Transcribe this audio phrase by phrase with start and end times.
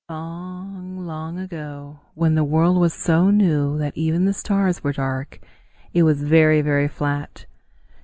[0.09, 5.39] Long, long ago, when the world was so new that even the stars were dark,
[5.93, 7.45] it was very, very flat.